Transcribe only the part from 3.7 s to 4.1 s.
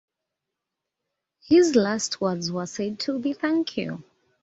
you.